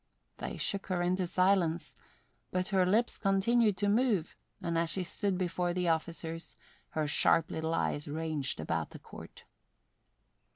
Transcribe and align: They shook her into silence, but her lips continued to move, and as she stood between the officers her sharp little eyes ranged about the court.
They 0.37 0.57
shook 0.57 0.87
her 0.87 1.03
into 1.03 1.27
silence, 1.27 1.93
but 2.49 2.69
her 2.69 2.87
lips 2.87 3.19
continued 3.19 3.77
to 3.77 3.87
move, 3.87 4.35
and 4.59 4.75
as 4.75 4.89
she 4.89 5.03
stood 5.03 5.37
between 5.37 5.75
the 5.75 5.89
officers 5.89 6.55
her 6.97 7.07
sharp 7.07 7.51
little 7.51 7.75
eyes 7.75 8.07
ranged 8.07 8.59
about 8.59 8.89
the 8.89 8.97
court. 8.97 9.43